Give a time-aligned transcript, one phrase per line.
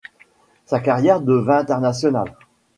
[0.65, 2.35] Sa carrière devint internationale.